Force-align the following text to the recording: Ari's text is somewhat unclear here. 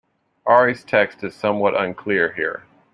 Ari's 0.47 0.83
text 0.83 1.23
is 1.23 1.35
somewhat 1.35 1.79
unclear 1.79 2.31
here. 2.31 2.63